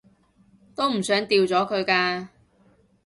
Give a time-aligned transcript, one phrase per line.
[0.73, 2.29] 都唔想掉咗佢㗎